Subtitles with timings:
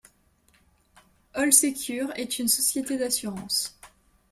[1.35, 3.79] Allsecur est une société d'assurance.